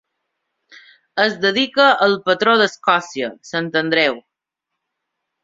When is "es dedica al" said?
1.25-2.15